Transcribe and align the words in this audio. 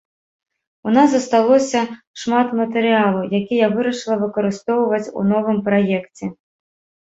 У 0.87 0.93
нас 0.95 1.07
засталося 1.11 1.81
шмат 2.23 2.47
матэрыялу, 2.61 3.21
які 3.39 3.55
я 3.61 3.69
вырашыла 3.77 4.15
выкарыстоўваць 4.25 5.07
у 5.19 5.31
новым 5.37 5.65
праекце. 5.73 6.25